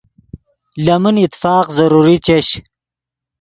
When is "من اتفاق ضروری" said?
1.03-2.17